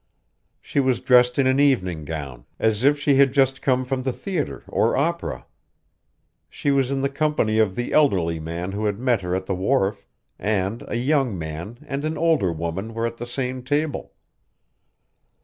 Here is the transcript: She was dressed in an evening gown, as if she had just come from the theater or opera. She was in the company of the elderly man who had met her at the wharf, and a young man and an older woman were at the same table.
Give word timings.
She 0.59 0.79
was 0.79 0.99
dressed 0.99 1.37
in 1.37 1.45
an 1.45 1.59
evening 1.59 2.05
gown, 2.05 2.47
as 2.57 2.83
if 2.83 2.97
she 2.97 3.17
had 3.17 3.31
just 3.31 3.61
come 3.61 3.85
from 3.85 4.01
the 4.01 4.11
theater 4.11 4.63
or 4.67 4.97
opera. 4.97 5.45
She 6.49 6.71
was 6.71 6.89
in 6.89 7.01
the 7.01 7.07
company 7.07 7.59
of 7.59 7.75
the 7.75 7.93
elderly 7.93 8.39
man 8.39 8.71
who 8.71 8.85
had 8.85 8.97
met 8.97 9.21
her 9.21 9.35
at 9.35 9.45
the 9.45 9.53
wharf, 9.53 10.07
and 10.39 10.83
a 10.87 10.95
young 10.97 11.37
man 11.37 11.85
and 11.87 12.03
an 12.03 12.17
older 12.17 12.51
woman 12.51 12.95
were 12.95 13.05
at 13.05 13.17
the 13.17 13.27
same 13.27 13.61
table. 13.61 14.13